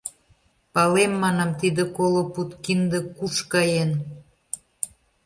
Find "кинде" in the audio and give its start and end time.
2.63-2.99